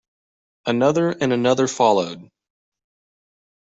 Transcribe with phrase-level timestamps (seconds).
[0.65, 2.31] Another and another followed.